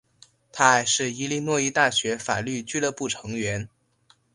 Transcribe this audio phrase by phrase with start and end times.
[0.51, 3.69] 他还是伊利诺伊大学法律俱乐部成员。